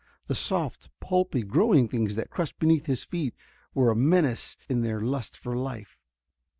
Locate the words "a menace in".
3.91-4.81